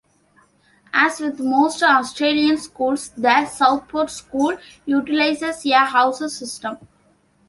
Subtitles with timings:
[0.95, 6.79] As with most Australian schools, The Southport School utilises a house system.